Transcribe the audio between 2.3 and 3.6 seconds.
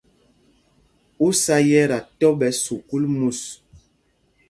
ɓɛ̌ sukûl mus?